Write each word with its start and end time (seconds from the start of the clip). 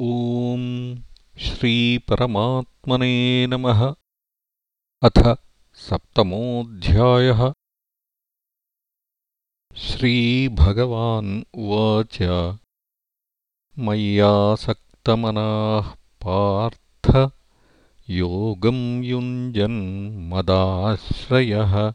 ॐ 0.00 0.96
श्रीपरमात्मने 1.38 3.46
नमः। 3.46 3.94
अथ 5.02 5.38
सप्तमोऽध्यायः। 5.74 7.52
श्रीभगवान् 9.76 11.44
उवाच। 11.54 12.18
मय्यासक्तमनाः 13.78 15.94
पार्थ 16.26 17.30
योगं 18.10 19.02
युञ्जन्मदाश्रयः 19.02 21.92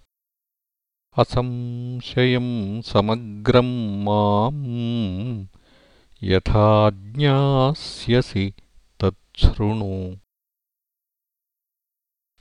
असंशयं 1.17 2.81
समग्रं 2.81 4.03
माम् 4.03 5.60
यथा 6.23 6.89
ज्ञास्यसि 6.89 8.53
तच्छृणु। 8.99 10.15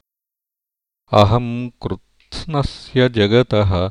अहं 1.12 1.68
कृत्स्नस्य 1.68 3.08
जगतः 3.08 3.90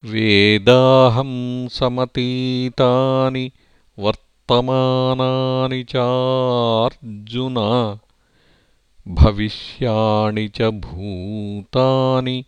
वेदाहं 0.04 1.68
समतीतानि 1.68 3.52
वर्तमानानि 3.98 5.84
चार्जुन 5.84 7.54
भविष्याणि 9.08 10.48
च 10.48 10.62
भूतानि 10.62 12.44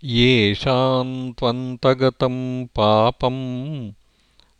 येषाम् 0.03 1.33
त्वन्तगतम् 1.33 2.65
पापम् 2.65 3.91